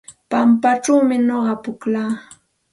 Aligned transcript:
Pampachawmi 0.29 1.15
nuqa 1.27 1.53
pukllaa. 1.63 2.11